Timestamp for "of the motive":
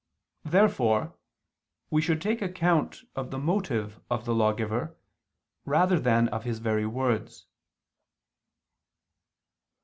3.15-3.99